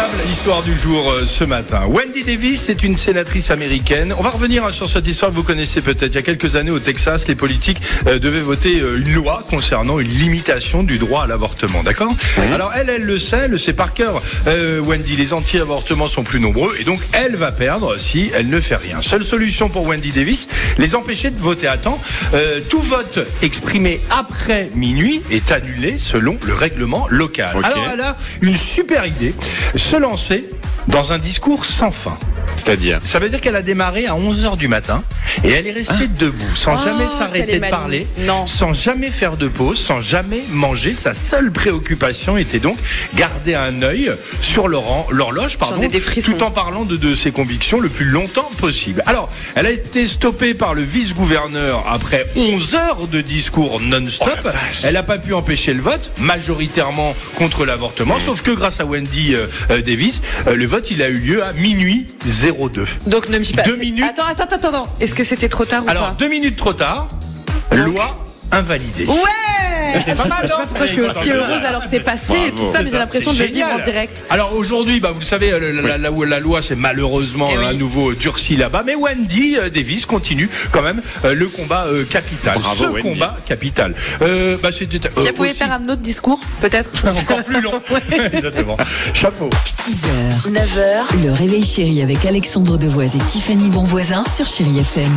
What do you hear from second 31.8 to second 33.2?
fin. C'est-à-dire Ça